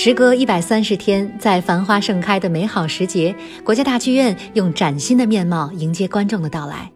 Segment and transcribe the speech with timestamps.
[0.00, 3.34] 时隔一百三十天，在繁花盛开的美好时节，
[3.64, 6.88] 国家大剧院用崭新的面貌迎接观众的到来。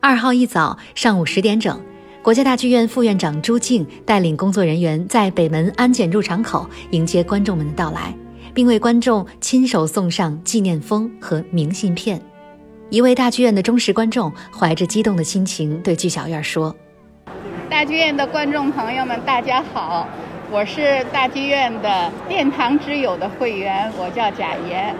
[0.00, 1.78] 二号一早上午十点整，
[2.22, 8.16] 国家大剧院副院长朱静带领工作人员在北门安检入场口迎接观众们的到来，
[8.54, 12.18] 并为观众亲手送上纪念封和明信片。
[12.88, 16.74] 一位大剧院的忠实观众怀着激动的心情对剧小院说
[17.68, 20.08] ：“大剧院的观众朋友们，大家好。”
[20.50, 24.94] 我是大剧院的殿堂之友的会员，我叫贾岩，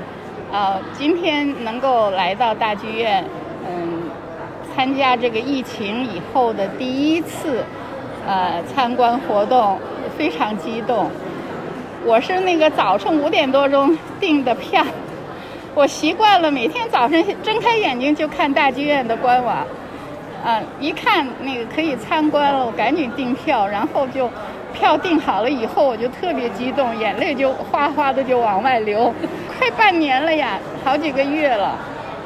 [0.53, 3.25] 呃，今天能够来到大剧院，
[3.67, 4.03] 嗯，
[4.77, 7.65] 参加这个疫情以后的第一次，
[8.27, 9.79] 呃，参观活动，
[10.19, 11.11] 非常激动。
[12.05, 14.85] 我是那个早晨五点多钟订的票，
[15.75, 19.67] 我习惯了每天早晨睁开眼睛就看大剧院的官网，
[20.45, 24.31] 啊，一看那个可以参观了，我赶紧订票，然后就。
[24.79, 29.13] 票订好了以后，我就特别激动，眼泪就哗哗的就往外流。
[29.59, 31.77] 快半年了呀，好几个月了。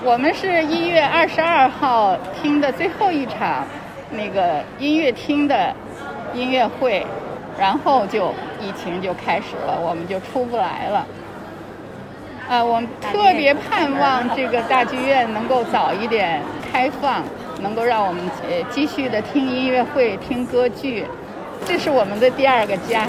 [0.05, 3.65] 我们是一月二十二号听的最后一场
[4.11, 5.75] 那个音乐厅的
[6.35, 7.07] 音乐会，
[7.59, 11.07] 然后就疫情就开始了，我们就出不来了。
[12.51, 17.23] 啊，我们特别盼望这个大剧院能够早一点开放，
[17.63, 21.07] 能够让我们呃继续的听音乐会、听歌剧。
[21.67, 23.09] 这是我们的第二个家。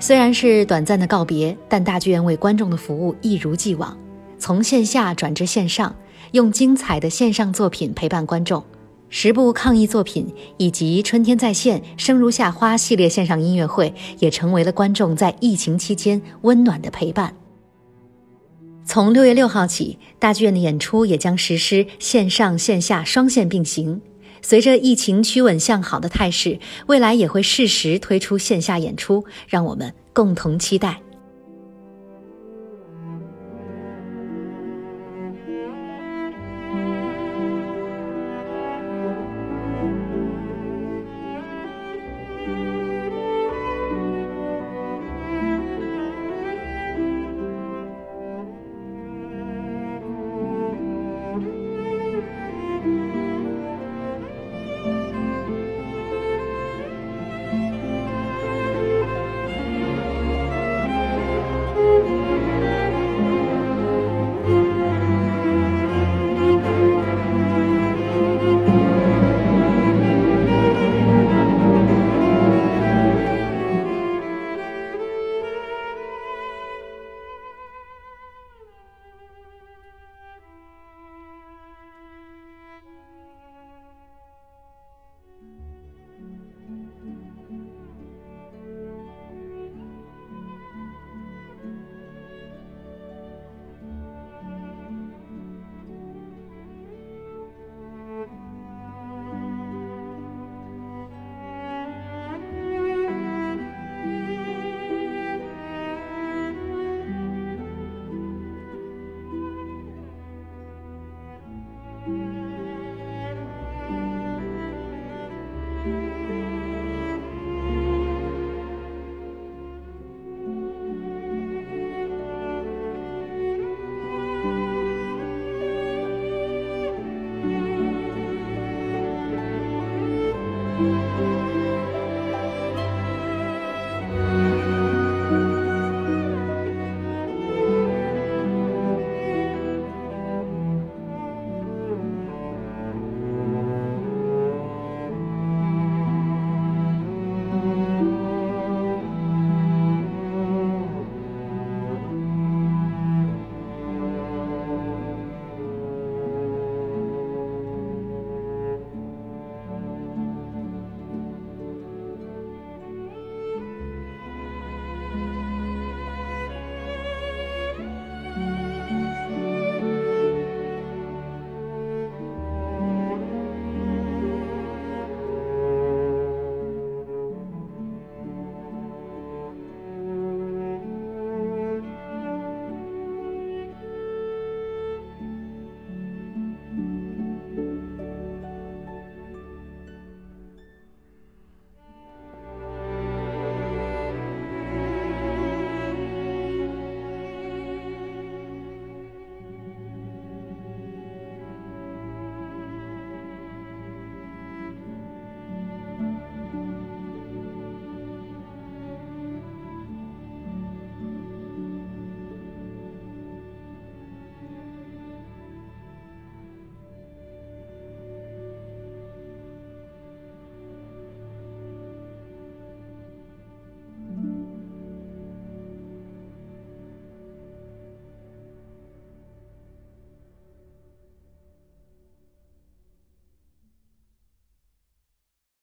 [0.00, 3.96] 虽然是短暂的告别，但大剧院为观众的服务一如既往，
[4.38, 5.94] 从线下转至线上，
[6.32, 8.64] 用精彩的线上作品陪伴观众。
[9.10, 10.26] 十部抗疫作品
[10.56, 17.34] 以及《春天在线》《生如夏花》系列线上音乐会，也成为了观众在疫情期间温暖的陪伴。
[18.84, 24.00] 从六月六号起，大剧院的演出也将实施线上线下双线并行。
[24.42, 31.00] 随着疫情趋稳向好的态势，未来也会适时推出线下演出，让我们共同期待。